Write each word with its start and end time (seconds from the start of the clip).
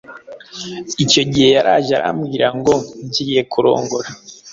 icyo 1.03 1.21
gihe 1.31 1.47
yaraje 1.55 1.91
arambwira 1.99 2.47
ngo 2.57 2.73
ngiye 3.05 3.41
kurongora 3.51 4.09